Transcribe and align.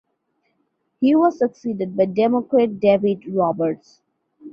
He 0.99 1.13
was 1.15 1.37
succeeded 1.37 1.95
by 1.95 2.05
Democrat 2.05 2.79
David 2.79 3.21
Roberts. 3.27 4.01